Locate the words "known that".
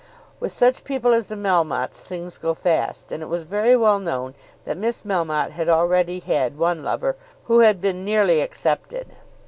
3.99-4.75